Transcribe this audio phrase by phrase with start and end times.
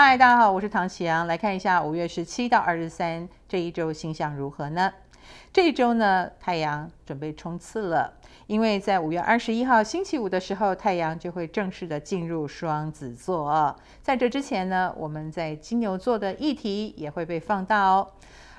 [0.00, 4.94] 嗨，大家好，我是唐启阳，来看一下五月十七到二十三这一周星象如何呢？
[5.52, 8.14] 这一周呢，太阳准备冲刺了，
[8.46, 13.76] 因为在五月二十一号星期五的时候，太阳就会正式的进入双子座。
[14.00, 18.08] 在这之前呢，我们在金牛座的议题也会被放大哦。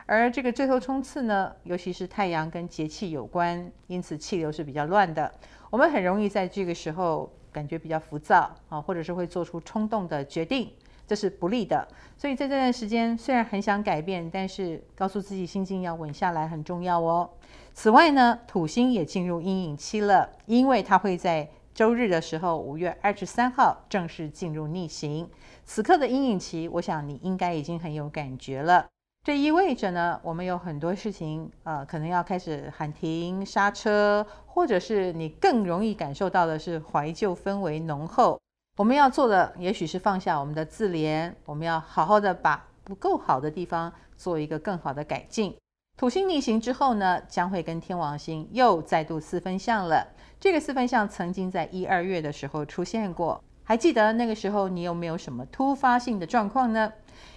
[0.08, 5.32] 而这个最后冲刺呢，尤其是太阳跟节气有关，因此气流是比较乱的，
[5.70, 10.70] 我们很容易在这个时候感觉比较浮躁啊，或者是会做出冲动的决定。
[11.10, 11.88] 这是不利的，
[12.20, 17.28] 所以在这段时间虽然很想改变，但是告诉自己心境要稳下来很重要哦。
[17.74, 25.28] 此外呢，土星也进入阴影期了，因为它会在周日的时候，五月二十三号正式进入逆行。
[25.66, 28.86] 此刻的阴影期，我想你应该已经很有感觉了。
[29.26, 38.40] 这意味着呢，我们有很多事情，呃，可能要开始喊停、刹车，或者是你更容易感受到的是怀旧氛围浓厚。
[38.80, 45.54] 我们要做的，也许是放下我们的自怜，我们要好好的把不够好的地方做一个更好的改进。
[45.98, 50.08] 土星逆行之后呢，将会跟天王星又再度四分相了。
[50.40, 56.94] 这个四分相曾经在一二月的时候出现过，还记得那个时候你有没有什么突发性的状况呢？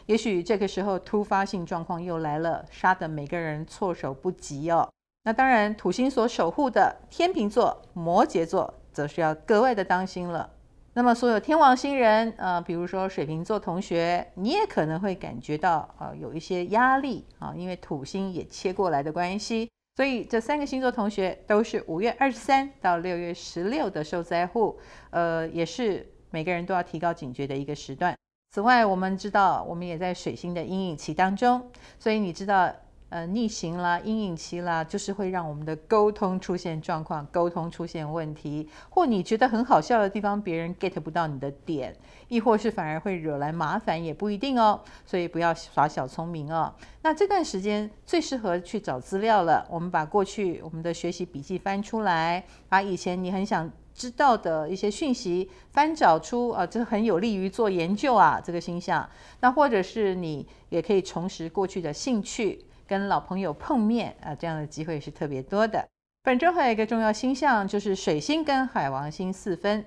[0.06, 4.88] 也许这个时候突发性状况又来了，杀得每个人措手不及哦。
[5.24, 10.48] 那当然，土星所守护的天秤座、摩羯座，则是要格外的当心了。
[10.94, 19.70] 那么，所有天王星人，呃，比如说水瓶座同学，你也可能会感觉到，呃，有一些压力啊，因为土星也切过来的关系。
[19.96, 24.78] 所以，这三个星座同学都是五月二十三到六月十六的受灾户，
[25.10, 28.14] 呃，也是每个人都要提高警觉的一个时段。
[28.50, 32.70] 此外，我们知道，我们也在水星的阴影期当中，所以你知道。
[33.12, 41.94] 呃，逆行啦，阴影期啦，就是会让我们的沟通出现状况，沟通出现问题，或你觉得很好笑的地方，别人 get 不到你的点，
[42.28, 44.80] 亦或是反而会惹来麻烦，也不一定哦。
[45.04, 46.74] 所以不要耍小聪明哦。
[47.02, 49.66] 那这段时间最适合去找资料了。
[49.68, 58.40] 我们把过去我们的学习笔记翻出来，把以前你很想知道的一些讯息翻找出啊，这很有利于做研究啊。
[58.42, 59.06] 这个星象，
[59.40, 62.64] 那或者是你也可以重拾过去的兴趣。
[62.92, 65.82] 跟老朋友碰面啊，这样的机会是特别多的。
[66.22, 69.82] 本周还有一个重要星象，就是水星跟海王星四分。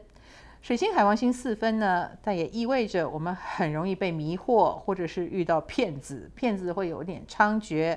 [0.59, 7.95] 水星海王星四分呢，它也意味着我们很容易被迷惑，或者是遇到骗子，骗子会有点猖獗，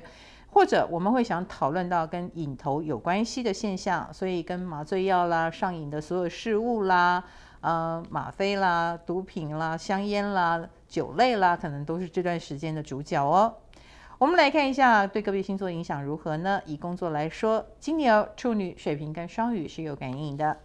[0.51, 7.23] 或者我们会想讨论到跟瘾头有关系的现象，所以跟麻醉药啦、上瘾的所有事物啦、
[7.61, 13.55] 呃吗啡啦、毒品啦、香烟啦、酒类啦，可能都是这段时间的主角哦。
[14.19, 16.61] 我们来看一下对个别星座影响如何呢？
[16.65, 20.57] 以工作来说，金牛、处女、水瓶跟双鱼是有感应的。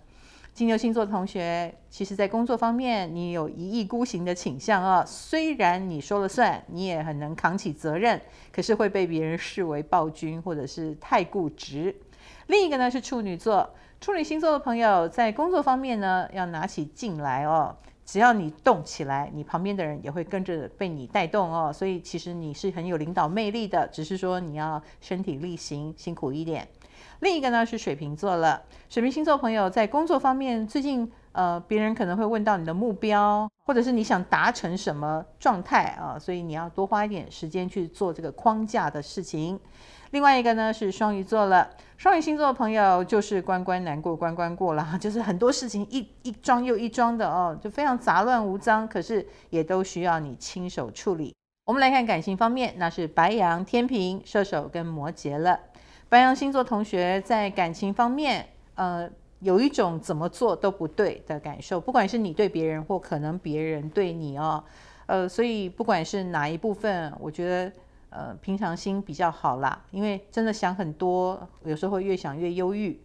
[0.53, 5.05] 金牛星座的同学，其实在工作方面，你有一意孤行的倾向啊。
[5.07, 8.21] 虽然你说了算，你也很能扛起责任，
[8.51, 11.95] 可是会被别人视为暴君或者是太固执。
[12.49, 17.77] 另一个呢是处女座，处女星座的朋友在工作方面呢，要拿起劲来哦。
[18.05, 21.73] 只要你动起来，你旁边的人也会跟着被你带动哦。
[21.73, 26.69] 所以其实你是很有领导魅力的，只是说你要身体力行，辛苦一点。
[27.21, 39.61] 另一个呢是水瓶座了，水瓶星座朋友在工作方面，最近呃别人可能会问到你的目标，或者是你想达成什么状态啊，所以你要多花一点时间去做这个框架的事情。
[40.13, 51.35] 另外一个呢是双鱼座了，双鱼星座的朋友就是关关难过关关过了， 就是很多事情一一桩又一桩的哦，就非常杂乱无章，可是也都需要你亲手处理。
[51.67, 55.59] 我们来看感情方面，那是白羊、天秤、射手跟摩羯了。
[56.09, 59.11] 白羊星座同学在感情方面，呃，
[59.45, 64.65] 有一种怎么做都不对的感受，不管是你对别人或可能别人对你哦，
[65.07, 67.73] 呃，所以不管是哪一部分，我觉得。
[68.17, 72.97] 呃，平常心比较好啦，因为真的想很多，有时候会越想越忧郁。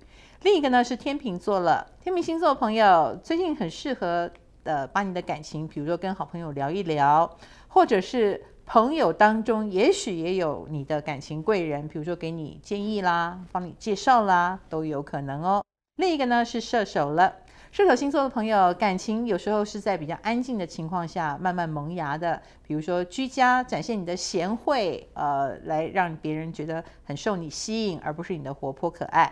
[0.44, 4.30] 另一个呢是天秤座了，天秤星座朋友最近很适合
[4.66, 7.28] 呃，把你的感情，比如说跟好朋友聊一聊，
[7.70, 15.64] 或者是朋友当中也许也有你的感情贵人，比如说给你建议啦，帮你介绍啦，都有可能哦。
[16.00, 17.36] 另一个呢是射手了。
[17.74, 29.30] 射手星座的朋友，感情有时候是在比较安静的情况下慢慢萌芽的，比如说居家展现你的贤惠，呃，来让别人觉得很受你吸引，而不是你的活泼可爱。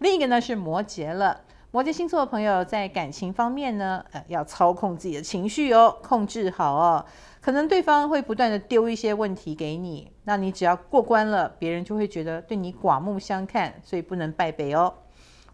[0.00, 7.06] 另一个呢是摩羯了，摩羯星座的朋友在感情方面呢，呃，要操控自己的情绪哦，控制好哦，
[7.40, 14.92] 可能对方会不断的丢一些问题给你，那你只要过关了，别人就会觉得对你刮目相看，所以不能败北哦。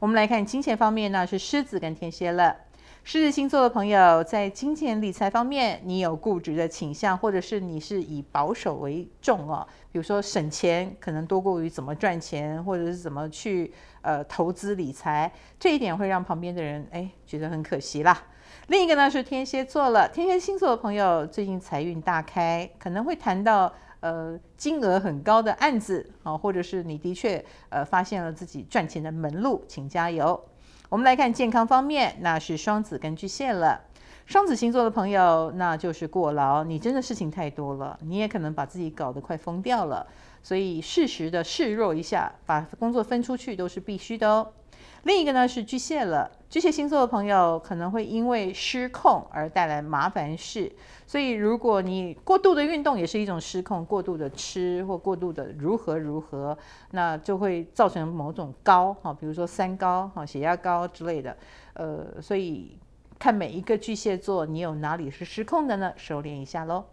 [0.00, 2.56] 我们来看金钱方面呢，是狮子跟天蝎了。
[3.02, 9.66] 狮子星座的朋友在金钱理财方面，你有固执的倾向，或者是你是以保守为重哦。
[9.90, 13.72] 比如说省钱可能多过于怎么赚钱，或者是怎么去
[14.02, 18.22] 呃投资理财，这一点会让旁边的人哎觉得很可惜啦。
[18.68, 30.40] 另一个呢是天蝎座了，天蝎星座的朋友最近财运大开，可能会谈到呃金额很高的案子啊，或者是你的确呃发现了自己赚钱的门路，请加油。
[30.88, 33.80] 我们来看健康方面，那是双子跟巨蟹了。
[34.24, 40.06] 双子星座的朋友，那就是过劳，你真的事情太多了，你也可能把自己搞得快疯掉了。
[40.42, 44.52] 所以适时的示弱一下，把工作分出去都是必须的哦。
[45.04, 50.70] 另一个呢是巨蟹了，巨蟹星座的朋友可能会因为失控而带来麻烦事，
[51.06, 56.56] 所以如果你过度的运动也是一种失控，过度的吃或过度的如何如何，
[56.90, 61.36] 那就会造成某种高哈，比如说三高哈，血压高之类的，
[61.74, 62.78] 呃，所以
[63.18, 65.92] 看每一个巨蟹座你有哪里是失控的呢？
[65.96, 66.84] 收敛一下喽。